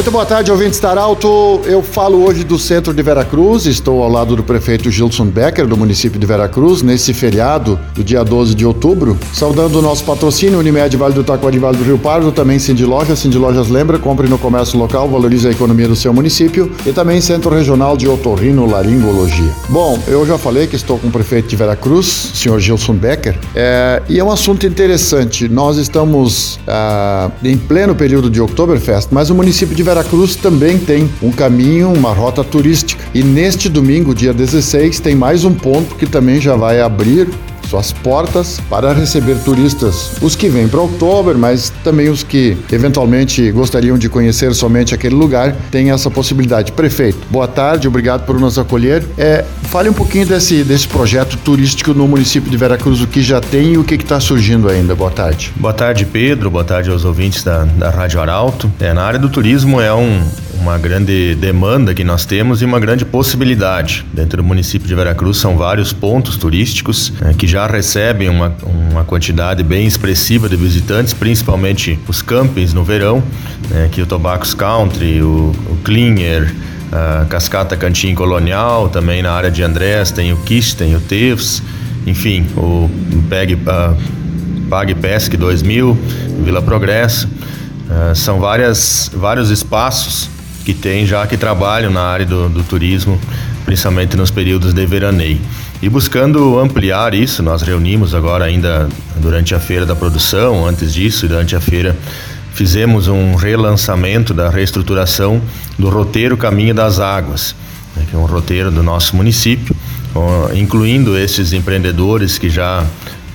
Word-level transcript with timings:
Muito 0.00 0.12
boa 0.12 0.24
tarde, 0.24 0.50
ouvintes 0.50 0.80
da 0.80 0.92
Arauto. 0.92 1.60
Eu 1.66 1.82
falo 1.82 2.24
hoje 2.24 2.42
do 2.42 2.58
centro 2.58 2.94
de 2.94 3.02
Veracruz. 3.02 3.66
Estou 3.66 4.02
ao 4.02 4.08
lado 4.08 4.34
do 4.34 4.42
prefeito 4.42 4.90
Gilson 4.90 5.26
Becker, 5.26 5.66
do 5.66 5.76
município 5.76 6.18
de 6.18 6.26
Veracruz, 6.26 6.80
nesse 6.80 7.12
feriado 7.12 7.78
do 7.94 8.02
dia 8.02 8.24
12 8.24 8.54
de 8.54 8.64
outubro. 8.64 9.18
Saudando 9.34 9.78
o 9.78 9.82
nosso 9.82 10.02
patrocínio, 10.04 10.58
Unimed 10.58 10.96
Vale 10.96 11.12
do 11.12 11.22
Taquari 11.22 11.58
Vale 11.58 11.76
do 11.76 11.84
Rio 11.84 11.98
Pardo, 11.98 12.32
também 12.32 12.58
Cindy 12.58 12.86
Lojas. 12.86 13.18
Cindy 13.18 13.36
Lojas 13.36 13.68
lembra, 13.68 13.98
compre 13.98 14.26
no 14.26 14.38
comércio 14.38 14.78
local, 14.78 15.06
valorize 15.06 15.46
a 15.46 15.50
economia 15.50 15.86
do 15.86 15.94
seu 15.94 16.14
município. 16.14 16.72
E 16.86 16.94
também 16.94 17.20
Centro 17.20 17.54
Regional 17.54 17.94
de 17.94 18.08
Otorrino 18.08 18.64
Laringologia. 18.64 19.52
Bom, 19.68 19.98
eu 20.08 20.24
já 20.24 20.38
falei 20.38 20.66
que 20.66 20.76
estou 20.76 20.98
com 20.98 21.08
o 21.08 21.10
prefeito 21.10 21.46
de 21.46 21.56
Veracruz, 21.56 22.06
senhor 22.32 22.58
Gilson 22.58 22.94
Becker, 22.94 23.38
é, 23.54 24.00
e 24.08 24.18
é 24.18 24.24
um 24.24 24.32
assunto 24.32 24.66
interessante. 24.66 25.46
Nós 25.46 25.76
estamos 25.76 26.58
ah, 26.66 27.30
em 27.44 27.58
pleno 27.58 27.94
período 27.94 28.30
de 28.30 28.40
Oktoberfest, 28.40 29.08
mas 29.10 29.28
o 29.28 29.34
município 29.34 29.76
de 29.76 29.89
Veracruz 29.90 30.36
também 30.36 30.78
tem 30.78 31.10
um 31.20 31.32
caminho, 31.32 31.92
uma 31.92 32.12
rota 32.12 32.44
turística. 32.44 33.02
E 33.12 33.24
neste 33.24 33.68
domingo, 33.68 34.14
dia 34.14 34.32
16, 34.32 35.00
tem 35.00 35.16
mais 35.16 35.44
um 35.44 35.52
ponto 35.52 35.96
que 35.96 36.06
também 36.06 36.40
já 36.40 36.54
vai 36.54 36.80
abrir 36.80 37.28
suas 37.70 37.92
portas 37.92 38.60
para 38.68 38.92
receber 38.92 39.36
turistas, 39.44 40.12
os 40.20 40.34
que 40.34 40.48
vêm 40.48 40.66
para 40.66 40.80
outubro, 40.80 41.38
mas 41.38 41.72
também 41.84 42.08
os 42.08 42.22
que 42.24 42.56
eventualmente 42.70 43.50
gostariam 43.52 43.96
de 43.96 44.08
conhecer 44.08 44.52
somente 44.54 44.92
aquele 44.92 45.14
lugar, 45.14 45.54
tem 45.70 45.90
essa 45.90 46.10
possibilidade. 46.10 46.72
Prefeito, 46.72 47.18
boa 47.30 47.46
tarde, 47.46 47.86
obrigado 47.86 48.26
por 48.26 48.38
nos 48.40 48.58
acolher. 48.58 49.04
É, 49.16 49.44
fale 49.64 49.88
um 49.88 49.92
pouquinho 49.92 50.26
desse, 50.26 50.64
desse 50.64 50.88
projeto 50.88 51.36
turístico 51.38 51.94
no 51.94 52.08
município 52.08 52.50
de 52.50 52.56
Veracruz, 52.56 53.00
o 53.00 53.06
que 53.06 53.22
já 53.22 53.40
tem 53.40 53.74
e 53.74 53.78
o 53.78 53.84
que 53.84 53.94
está 53.94 54.18
surgindo 54.18 54.68
ainda. 54.68 54.94
Boa 54.94 55.10
tarde. 55.10 55.52
Boa 55.56 55.72
tarde, 55.72 56.04
Pedro. 56.04 56.50
Boa 56.50 56.64
tarde 56.64 56.90
aos 56.90 57.04
ouvintes 57.04 57.44
da, 57.44 57.64
da 57.64 57.90
Rádio 57.90 58.20
Arauto. 58.20 58.70
É, 58.80 58.92
na 58.92 59.02
área 59.02 59.18
do 59.18 59.28
turismo 59.28 59.80
é 59.80 59.94
um, 59.94 60.22
uma 60.60 60.76
grande 60.76 61.34
demanda 61.36 61.94
que 61.94 62.04
nós 62.04 62.26
temos 62.26 62.60
e 62.60 62.64
uma 62.64 62.78
grande 62.78 63.04
possibilidade. 63.04 64.04
Dentro 64.12 64.42
do 64.42 64.44
município 64.44 64.86
de 64.86 64.94
Veracruz 64.94 65.38
são 65.38 65.56
vários 65.56 65.92
pontos 65.92 66.36
turísticos 66.36 67.12
é, 67.22 67.32
que 67.32 67.46
já 67.46 67.66
recebem 67.66 68.28
uma, 68.28 68.54
uma 68.90 69.02
quantidade 69.02 69.62
bem 69.64 69.86
expressiva 69.86 70.48
de 70.48 70.56
visitantes, 70.56 71.14
principalmente 71.14 71.98
os 72.06 72.20
campings 72.20 72.74
no 72.74 72.84
verão, 72.84 73.22
né, 73.70 73.86
aqui 73.86 74.02
o 74.02 74.06
Tobacos 74.06 74.52
Country, 74.52 75.22
o, 75.22 75.52
o 75.70 75.78
Cleaner, 75.82 76.54
a 76.92 77.24
Cascata 77.24 77.76
Cantinho 77.76 78.14
Colonial, 78.14 78.88
também 78.90 79.22
na 79.22 79.32
área 79.32 79.50
de 79.50 79.62
Andrés 79.62 80.10
tem 80.10 80.32
o 80.32 80.36
Kish, 80.38 80.74
tem 80.74 80.94
o 80.94 81.00
Tevs, 81.00 81.62
enfim, 82.06 82.46
o 82.56 82.90
Peg, 83.30 83.54
uh, 83.54 83.96
Pag 84.68 84.94
Pesque 84.96 85.36
2000, 85.36 85.96
Vila 86.44 86.60
Progresso. 86.60 87.26
Uh, 87.26 88.14
são 88.14 88.38
várias, 88.38 89.10
vários 89.12 89.50
espaços 89.50 90.28
que 90.70 90.74
tem 90.74 91.04
já 91.04 91.26
que 91.26 91.36
trabalham 91.36 91.90
na 91.90 92.02
área 92.02 92.24
do, 92.24 92.48
do 92.48 92.62
turismo, 92.62 93.18
principalmente 93.64 94.16
nos 94.16 94.30
períodos 94.30 94.72
de 94.72 94.86
veraneio. 94.86 95.40
E 95.82 95.88
buscando 95.88 96.60
ampliar 96.60 97.12
isso, 97.12 97.42
nós 97.42 97.62
reunimos 97.62 98.14
agora 98.14 98.44
ainda 98.44 98.88
durante 99.16 99.52
a 99.52 99.58
feira 99.58 99.84
da 99.84 99.96
produção, 99.96 100.64
antes 100.64 100.94
disso, 100.94 101.26
durante 101.26 101.56
a 101.56 101.60
feira 101.60 101.96
fizemos 102.52 103.08
um 103.08 103.34
relançamento 103.34 104.32
da 104.32 104.48
reestruturação 104.48 105.40
do 105.76 105.88
roteiro 105.88 106.36
Caminho 106.36 106.74
das 106.74 107.00
Águas, 107.00 107.56
né, 107.96 108.04
que 108.08 108.14
é 108.14 108.18
um 108.18 108.26
roteiro 108.26 108.70
do 108.70 108.82
nosso 108.82 109.16
município, 109.16 109.74
incluindo 110.54 111.18
esses 111.18 111.52
empreendedores 111.52 112.38
que 112.38 112.48
já 112.48 112.84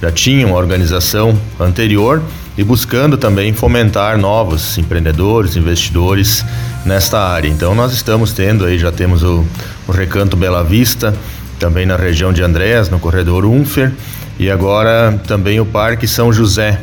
já 0.01 0.11
tinham 0.11 0.53
organização 0.53 1.37
anterior 1.59 2.21
e 2.57 2.63
buscando 2.63 3.17
também 3.17 3.53
fomentar 3.53 4.17
novos 4.17 4.77
empreendedores, 4.77 5.55
investidores 5.55 6.45
nesta 6.85 7.19
área. 7.19 7.49
Então 7.49 7.73
nós 7.73 7.91
estamos 7.91 8.31
tendo 8.31 8.65
aí, 8.65 8.77
já 8.77 8.91
temos 8.91 9.23
o, 9.23 9.43
o 9.87 9.91
Recanto 9.91 10.37
Bela 10.37 10.63
Vista, 10.63 11.13
também 11.59 11.85
na 11.85 11.95
região 11.95 12.31
de 12.31 12.43
Andrés, 12.43 12.89
no 12.89 12.99
corredor 12.99 13.45
Unfer, 13.45 13.91
e 14.37 14.49
agora 14.49 15.19
também 15.27 15.59
o 15.59 15.65
Parque 15.65 16.07
São 16.07 16.31
José, 16.31 16.79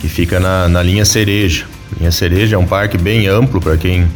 que 0.00 0.08
fica 0.08 0.40
na, 0.40 0.68
na 0.68 0.82
linha 0.82 1.04
Cereja. 1.04 1.66
Linha 1.98 2.10
Cereja 2.10 2.56
é 2.56 2.58
um 2.58 2.66
parque 2.66 2.98
bem 2.98 3.28
amplo 3.28 3.60
para 3.60 3.76
quem 3.76 4.08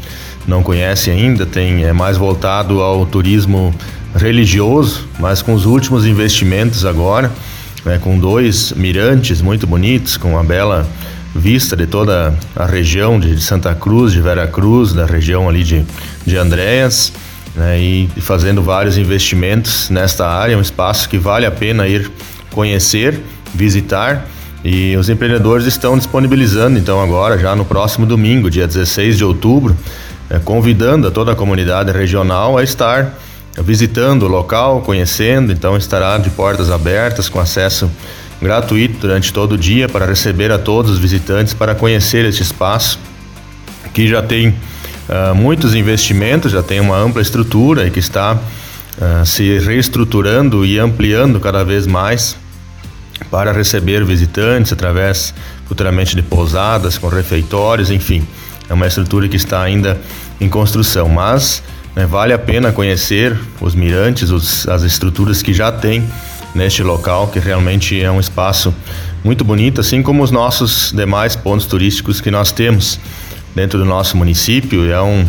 não 0.47 0.62
conhece 0.62 1.10
ainda, 1.10 1.44
tem 1.44 1.84
é 1.84 1.93
mais 1.93 2.16
voltado 2.16 2.81
ao 2.81 3.04
turismo 3.04 3.75
religioso, 4.16 5.06
mas 5.19 5.43
com 5.43 5.53
os 5.53 5.66
últimos 5.66 6.06
investimentos 6.06 6.87
agora, 6.87 7.31
né, 7.84 7.98
com 8.03 8.19
dois 8.19 8.72
mirantes 8.72 9.43
muito 9.43 9.66
bonitos, 9.66 10.16
com 10.16 10.32
uma 10.32 10.43
bela 10.43 10.88
vista 11.34 11.77
de 11.77 11.87
toda 11.87 12.34
a 12.56 12.66
região 12.66 13.19
de 13.19 13.41
Santa 13.41 13.75
Cruz, 13.75 14.12
de 14.12 14.21
Vera 14.21 14.47
Cruz, 14.47 14.93
da 14.93 15.06
região 15.06 15.49
ali 15.49 15.62
de, 15.62 15.84
de 16.27 16.37
Andréas, 16.37 17.12
né, 17.55 17.78
e 17.78 18.09
fazendo 18.21 18.62
vários 18.62 18.97
investimentos 18.97 19.91
nesta 19.91 20.28
área, 20.28 20.56
um 20.56 20.61
espaço 20.61 21.09
que 21.09 21.19
vale 21.19 21.47
a 21.47 21.50
pena 21.50 21.87
ir 21.87 22.11
conhecer, 22.53 23.21
visitar. 23.55 24.27
E 24.65 24.97
os 24.97 25.09
empreendedores 25.09 25.66
estão 25.66 25.97
disponibilizando, 25.97 26.78
então, 26.78 27.00
agora, 27.00 27.39
já 27.39 27.55
no 27.55 27.65
próximo 27.65 28.05
domingo, 28.05 28.50
dia 28.50 28.66
16 28.66 29.16
de 29.16 29.25
outubro, 29.25 29.77
é, 30.28 30.39
convidando 30.39 31.06
a 31.06 31.10
toda 31.10 31.33
a 31.33 31.34
comunidade 31.37 31.93
regional 31.93 32.59
a 32.59 32.62
estar 32.62 33.15
visitando 33.62 34.25
o 34.25 34.28
local, 34.28 34.83
conhecendo, 34.83 35.53
então 35.53 35.77
estará 35.77 36.19
de 36.19 36.31
portas 36.31 36.71
abertas 36.71 37.28
com 37.28 37.41
acesso 37.41 37.91
gratuito 38.41 38.99
durante 39.00 39.32
todo 39.32 39.53
o 39.53 39.59
dia 39.59 39.88
para 39.88 40.06
receber 40.06 40.50
a 40.53 40.59
todos 40.59 40.93
os 40.93 40.99
visitantes 40.99 41.54
para 41.54 41.75
conhecer 41.75 42.25
este 42.25 42.43
espaço 42.43 42.99
que 43.93 44.06
já 44.06 44.22
tem 44.22 44.49
uh, 44.50 45.34
muitos 45.34 45.75
investimentos, 45.75 46.53
já 46.53 46.62
tem 46.62 46.81
uma 46.81 46.97
ampla 46.97 47.21
estrutura 47.21 47.87
e 47.87 47.91
que 47.91 47.98
está 47.98 48.34
uh, 48.34 49.27
se 49.27 49.59
reestruturando 49.59 50.65
e 50.65 50.78
ampliando 50.78 51.41
cada 51.41 51.65
vez 51.65 51.87
mais 51.87 52.37
para 53.31 53.53
receber 53.53 54.04
visitantes 54.04 54.72
através 54.72 55.34
futuramente 55.66 56.15
de 56.15 56.22
pousadas 56.22 56.97
com 56.97 57.09
refeitórios, 57.09 57.91
enfim, 57.91 58.27
é 58.69 58.75
uma 58.75 58.87
estrutura 58.87 59.28
que 59.28 59.37
está 59.37 59.62
ainda 59.62 60.00
em 60.41 60.48
construção, 60.48 61.09
mas 61.09 61.62
né, 61.97 62.06
vale 62.06 62.32
a 62.32 62.38
pena 62.38 62.71
conhecer 62.71 63.37
os 63.60 63.75
mirantes, 63.75 64.31
os, 64.31 64.69
as 64.69 64.82
estruturas 64.82 65.43
que 65.43 65.53
já 65.53 65.72
tem 65.72 66.09
neste 66.54 66.82
local, 66.82 67.28
que 67.28 67.38
realmente 67.38 68.00
é 68.00 68.10
um 68.10 68.20
espaço 68.20 68.75
muito 69.25 69.44
bonito, 69.44 69.81
assim 69.81 70.03
como 70.03 70.22
os 70.22 70.31
nossos 70.31 70.92
demais 70.94 71.36
pontos 71.36 71.66
turísticos 71.66 72.20
que 72.20 72.31
nós 72.31 72.53
temos 72.53 72.98
dentro 73.54 73.78
do 73.78 73.84
nosso 73.84 74.16
município. 74.16 74.91
É 74.91 75.00
um, 75.00 75.26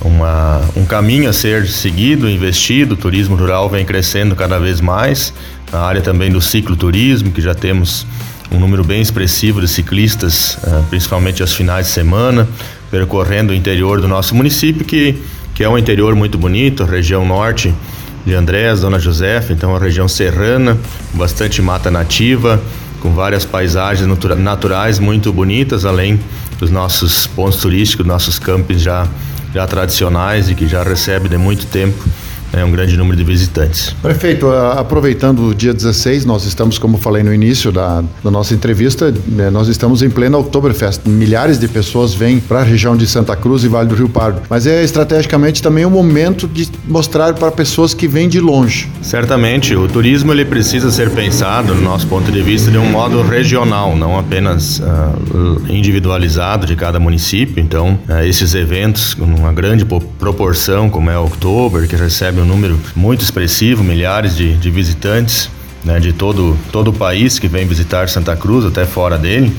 uma, 0.00 0.60
um 0.76 0.84
caminho 0.84 1.28
a 1.28 1.32
ser 1.32 1.66
seguido, 1.66 2.28
investido. 2.28 2.94
O 2.94 2.96
turismo 2.96 3.36
rural 3.36 3.68
vem 3.68 3.84
crescendo 3.84 4.34
cada 4.34 4.58
vez 4.58 4.80
mais. 4.80 5.32
A 5.72 5.80
área 5.80 6.00
também 6.00 6.30
do 6.30 6.40
cicloturismo, 6.40 7.30
que 7.30 7.40
já 7.40 7.54
temos 7.54 8.06
um 8.50 8.58
número 8.58 8.82
bem 8.82 9.00
expressivo 9.00 9.60
de 9.60 9.68
ciclistas, 9.68 10.58
ah, 10.64 10.82
principalmente 10.88 11.42
aos 11.42 11.52
finais 11.52 11.86
de 11.86 11.92
semana, 11.92 12.48
percorrendo 12.90 13.52
o 13.52 13.54
interior 13.54 14.00
do 14.00 14.08
nosso 14.08 14.34
município, 14.34 14.84
que 14.84 15.14
que 15.58 15.64
é 15.64 15.68
um 15.68 15.76
interior 15.76 16.14
muito 16.14 16.38
bonito, 16.38 16.84
região 16.84 17.26
norte 17.26 17.74
de 18.28 18.34
Andrés, 18.34 18.82
Dona 18.82 18.98
Josefa, 18.98 19.54
então 19.54 19.70
uma 19.70 19.78
região 19.78 20.06
serrana, 20.06 20.76
bastante 21.14 21.62
mata 21.62 21.90
nativa, 21.90 22.62
com 23.00 23.14
várias 23.14 23.46
paisagens 23.46 24.06
naturais 24.36 24.98
muito 24.98 25.32
bonitas, 25.32 25.86
além 25.86 26.20
dos 26.58 26.70
nossos 26.70 27.26
pontos 27.26 27.58
turísticos, 27.58 28.04
nossos 28.04 28.38
campos 28.38 28.82
já, 28.82 29.08
já 29.54 29.66
tradicionais 29.66 30.50
e 30.50 30.54
que 30.54 30.68
já 30.68 30.82
recebem 30.82 31.30
de 31.30 31.38
muito 31.38 31.64
tempo 31.68 32.04
é 32.52 32.64
um 32.64 32.70
grande 32.70 32.96
número 32.96 33.16
de 33.16 33.24
visitantes. 33.24 33.94
Prefeito, 34.02 34.48
aproveitando 34.50 35.48
o 35.48 35.54
dia 35.54 35.72
16, 35.72 36.24
nós 36.24 36.44
estamos, 36.44 36.78
como 36.78 36.98
falei 36.98 37.22
no 37.22 37.32
início 37.32 37.70
da, 37.70 38.02
da 38.22 38.30
nossa 38.30 38.54
entrevista, 38.54 39.12
né, 39.26 39.50
nós 39.50 39.68
estamos 39.68 40.02
em 40.02 40.10
plena 40.10 40.38
Oktoberfest. 40.38 41.02
Milhares 41.06 41.58
de 41.58 41.68
pessoas 41.68 42.14
vêm 42.14 42.40
para 42.40 42.60
a 42.60 42.62
região 42.62 42.96
de 42.96 43.06
Santa 43.06 43.36
Cruz 43.36 43.64
e 43.64 43.68
Vale 43.68 43.88
do 43.88 43.94
Rio 43.94 44.08
Pardo. 44.08 44.42
Mas 44.48 44.66
é 44.66 44.82
estrategicamente 44.82 45.62
também 45.62 45.84
um 45.84 45.90
momento 45.90 46.48
de 46.48 46.68
mostrar 46.86 47.34
para 47.34 47.50
pessoas 47.50 47.94
que 47.94 48.08
vêm 48.08 48.28
de 48.28 48.40
longe. 48.40 48.88
Certamente, 49.02 49.74
o 49.74 49.86
turismo 49.88 50.32
ele 50.32 50.44
precisa 50.44 50.90
ser 50.90 51.10
pensado, 51.10 51.74
no 51.74 51.82
nosso 51.82 52.06
ponto 52.06 52.30
de 52.30 52.42
vista, 52.42 52.70
de 52.70 52.78
um 52.78 52.86
modo 52.86 53.22
regional, 53.22 53.96
não 53.96 54.18
apenas 54.18 54.78
uh, 54.80 54.82
individualizado 55.68 56.66
de 56.66 56.74
cada 56.76 56.98
município. 56.98 57.62
Então, 57.62 57.98
uh, 58.08 58.24
esses 58.24 58.54
eventos, 58.54 59.14
com 59.14 59.24
uma 59.24 59.52
grande 59.52 59.84
proporção, 60.18 60.88
como 60.88 61.10
é 61.10 61.18
o 61.18 61.24
Oktober, 61.24 61.86
que 61.88 61.96
recebe 61.96 62.37
recebe 62.38 62.40
um 62.40 62.44
número 62.44 62.78
muito 62.94 63.22
expressivo, 63.22 63.82
milhares 63.82 64.36
de, 64.36 64.56
de 64.56 64.70
visitantes 64.70 65.50
né, 65.84 65.98
de 65.98 66.12
todo, 66.12 66.56
todo 66.72 66.88
o 66.88 66.92
país 66.92 67.38
que 67.38 67.48
vem 67.48 67.66
visitar 67.66 68.08
Santa 68.08 68.36
Cruz, 68.36 68.64
até 68.64 68.86
fora 68.86 69.18
dele. 69.18 69.54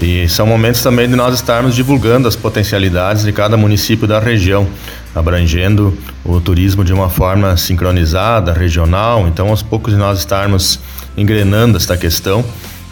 E 0.00 0.28
são 0.28 0.46
momentos 0.46 0.82
também 0.82 1.08
de 1.08 1.16
nós 1.16 1.34
estarmos 1.34 1.74
divulgando 1.74 2.28
as 2.28 2.36
potencialidades 2.36 3.24
de 3.24 3.32
cada 3.32 3.56
município 3.56 4.06
da 4.06 4.20
região. 4.20 4.66
abrangendo 5.14 5.96
o 6.24 6.40
turismo 6.40 6.84
de 6.84 6.92
uma 6.92 7.08
forma 7.08 7.56
sincronizada, 7.56 8.52
regional. 8.52 9.26
Então, 9.26 9.48
aos 9.48 9.62
poucos 9.62 9.94
nós 9.94 10.18
estarmos 10.18 10.78
engrenando 11.16 11.76
esta 11.76 11.96
questão 11.96 12.44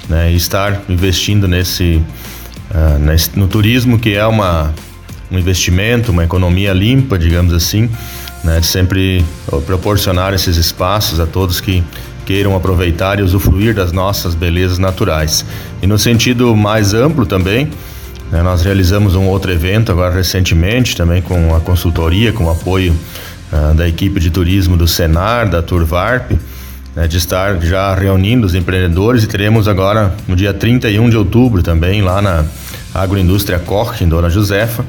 né, 0.09 0.33
e 0.33 0.37
estar 0.37 0.83
investindo 0.89 1.47
nesse, 1.47 2.03
uh, 2.71 2.99
nesse, 2.99 3.39
no 3.39 3.47
turismo 3.47 3.99
que 3.99 4.15
é 4.15 4.27
uma 4.27 4.75
um 5.31 5.39
investimento, 5.39 6.13
uma 6.13 6.25
economia 6.25 6.73
limpa, 6.73 7.19
digamos 7.19 7.53
assim, 7.53 7.91
né, 8.47 8.61
de 8.61 8.67
sempre 8.67 9.25
proporcionar 9.67 10.33
esses 10.33 10.57
espaços 10.57 11.19
a 11.19 11.27
todos 11.27 11.61
que 11.61 11.83
queiram 12.25 12.57
aproveitar 12.57 13.19
e 13.19 13.23
usufruir 13.23 13.75
das 13.75 13.93
nossas 13.93 14.35
belezas 14.35 14.79
naturais. 14.79 15.45
E 15.83 15.87
no 15.87 15.99
sentido 15.99 16.55
mais 16.57 16.95
amplo 16.95 17.27
também, 17.27 17.69
né, 18.31 18.43
nós 18.43 18.63
realizamos 18.63 19.17
um 19.17 19.27
outro 19.27 19.51
evento 19.51 19.91
agora 19.91 20.15
recentemente, 20.15 20.97
também 20.97 21.21
com 21.21 21.55
a 21.55 21.61
consultoria, 21.61 22.33
com 22.33 22.45
o 22.45 22.51
apoio 22.51 22.97
uh, 23.53 23.75
da 23.75 23.89
equipe 23.89 24.21
de 24.21 24.31
turismo 24.31 24.77
do 24.77 24.87
Senar, 24.87 25.49
da 25.49 25.61
Turvarp, 25.61 26.33
né, 26.95 27.09
de 27.09 27.17
estar 27.17 27.61
já 27.61 27.95
reunindo 27.95 28.47
os 28.47 28.55
empreendedores 28.55 29.25
e 29.25 29.27
teremos 29.27 29.67
agora 29.67 30.15
no 30.27 30.37
dia 30.37 30.55
31 30.55 31.11
de 31.11 31.17
outubro 31.17 31.63
também 31.63 32.01
lá 32.01 32.23
na 32.23 32.45
Agroindústria 32.95 33.59
Koch, 33.59 34.03
em 34.03 34.09
Dona 34.09 34.31
Josefa, 34.31 34.85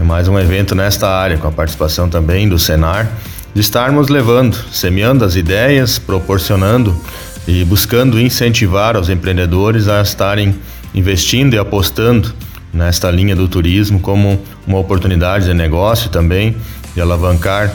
é 0.00 0.02
mais 0.02 0.28
um 0.28 0.38
evento 0.38 0.74
nesta 0.74 1.06
área, 1.10 1.36
com 1.36 1.46
a 1.46 1.52
participação 1.52 2.08
também 2.08 2.48
do 2.48 2.58
Senar, 2.58 3.06
de 3.54 3.60
estarmos 3.60 4.08
levando, 4.08 4.56
semeando 4.72 5.26
as 5.26 5.36
ideias, 5.36 5.98
proporcionando 5.98 6.98
e 7.46 7.62
buscando 7.66 8.18
incentivar 8.18 8.96
os 8.96 9.10
empreendedores 9.10 9.88
a 9.88 10.00
estarem 10.00 10.54
investindo 10.94 11.52
e 11.52 11.58
apostando 11.58 12.32
nesta 12.72 13.10
linha 13.10 13.36
do 13.36 13.46
turismo 13.46 14.00
como 14.00 14.42
uma 14.66 14.78
oportunidade 14.78 15.44
de 15.44 15.52
negócio 15.52 16.08
também, 16.08 16.56
de 16.94 17.00
alavancar 17.02 17.70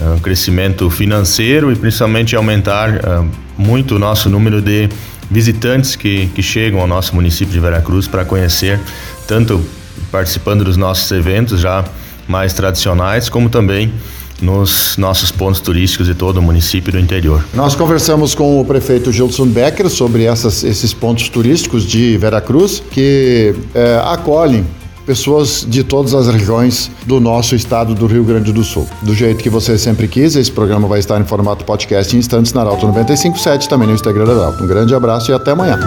um 0.00 0.18
crescimento 0.18 0.88
financeiro 0.88 1.70
e 1.70 1.76
principalmente 1.76 2.34
aumentar 2.34 2.88
uh, 2.88 3.30
muito 3.58 3.96
o 3.96 3.98
nosso 3.98 4.30
número 4.30 4.62
de 4.62 4.88
visitantes 5.30 5.94
que, 5.94 6.26
que 6.28 6.42
chegam 6.42 6.80
ao 6.80 6.86
nosso 6.86 7.14
município 7.14 7.52
de 7.52 7.60
Veracruz 7.60 8.08
para 8.08 8.24
conhecer, 8.24 8.80
tanto 9.26 9.62
participando 10.10 10.64
dos 10.64 10.76
nossos 10.76 11.10
eventos 11.12 11.60
já 11.60 11.84
mais 12.28 12.52
tradicionais, 12.52 13.28
como 13.28 13.48
também 13.48 13.92
nos 14.40 14.96
nossos 14.98 15.30
pontos 15.30 15.60
turísticos 15.60 16.06
de 16.06 16.14
todo 16.14 16.38
o 16.38 16.42
município 16.42 16.92
do 16.92 16.98
interior. 16.98 17.44
Nós 17.54 17.74
conversamos 17.74 18.34
com 18.34 18.60
o 18.60 18.64
prefeito 18.64 19.10
Gilson 19.10 19.46
Becker 19.46 19.88
sobre 19.88 20.24
essas, 20.24 20.62
esses 20.62 20.92
pontos 20.92 21.28
turísticos 21.28 21.84
de 21.84 22.18
Veracruz 22.18 22.82
que 22.90 23.54
é, 23.74 24.00
acolhem 24.04 24.64
pessoas 25.06 25.64
de 25.66 25.84
todas 25.84 26.12
as 26.12 26.26
regiões 26.26 26.90
do 27.06 27.20
nosso 27.20 27.54
estado 27.54 27.94
do 27.94 28.06
Rio 28.06 28.24
Grande 28.24 28.52
do 28.52 28.64
Sul. 28.64 28.86
Do 29.02 29.14
jeito 29.14 29.42
que 29.42 29.48
você 29.48 29.78
sempre 29.78 30.08
quis, 30.08 30.34
esse 30.34 30.50
programa 30.50 30.88
vai 30.88 30.98
estar 30.98 31.20
em 31.20 31.24
formato 31.24 31.64
podcast 31.64 32.14
em 32.14 32.18
instantes 32.18 32.52
na 32.52 32.62
Arauto 32.62 32.86
957, 32.88 33.68
também 33.68 33.86
no 33.86 33.94
Instagram 33.94 34.24
da 34.26 34.32
Arauto. 34.32 34.64
Um 34.64 34.66
grande 34.66 34.94
abraço 34.94 35.30
e 35.30 35.34
até 35.34 35.52
amanhã. 35.52 35.78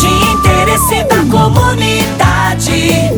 De 0.00 0.06
interesse 0.06 1.04
da 1.04 1.24
comunidade, 1.30 3.17